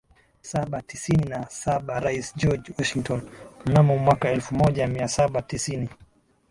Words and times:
saba 0.41 0.81
tisini 0.81 1.29
na 1.29 1.49
sabaRais 1.49 2.33
George 2.35 2.73
Washington 2.79 3.21
mnamo 3.65 3.97
mwaka 3.97 4.29
elfu 4.31 4.55
moja 4.55 4.87
mia 4.87 5.07
saba 5.07 5.41
tisini 5.41 5.89